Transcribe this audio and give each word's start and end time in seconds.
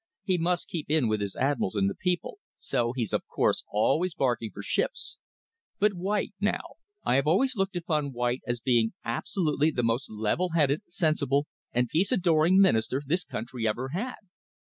He 0.23 0.39
must 0.39 0.67
keep 0.67 0.89
in 0.89 1.07
with 1.07 1.21
his 1.21 1.35
admirals 1.35 1.75
and 1.75 1.87
the 1.87 1.93
people, 1.93 2.39
so 2.57 2.87
of 3.13 3.27
course 3.27 3.59
he's 3.59 3.67
always 3.69 4.15
barking 4.15 4.49
for 4.49 4.63
ships. 4.63 5.19
But 5.77 5.93
White, 5.93 6.33
now. 6.41 6.77
I 7.03 7.17
have 7.17 7.27
always 7.27 7.55
looked 7.55 7.75
upon 7.75 8.11
White 8.11 8.41
as 8.47 8.59
being 8.61 8.93
absolutely 9.05 9.69
the 9.69 9.83
most 9.83 10.09
level 10.09 10.53
headed, 10.55 10.81
sensible, 10.87 11.45
and 11.71 11.87
peace 11.87 12.11
adoring 12.11 12.59
Minister 12.59 13.03
this 13.05 13.23
country 13.23 13.67
ever 13.67 13.89
had." 13.89 14.15